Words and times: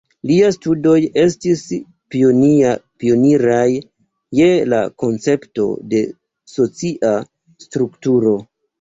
Liaj 0.29 0.47
studoj 0.53 0.93
estis 1.23 1.61
pioniraj 2.15 3.67
je 4.41 4.49
la 4.75 4.83
koncepto 5.05 5.71
de 5.95 6.05
socia 6.57 7.17
strukturo. 7.71 8.39